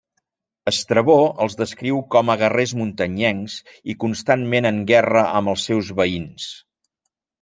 [0.69, 3.57] Estrabó els descriu com a guerrers muntanyencs
[3.95, 6.53] i constantment en guerra amb els seus veïns.